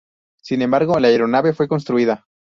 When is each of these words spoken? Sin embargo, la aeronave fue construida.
Sin 0.41 0.63
embargo, 0.63 0.99
la 0.99 1.09
aeronave 1.09 1.53
fue 1.53 1.67
construida. 1.67 2.25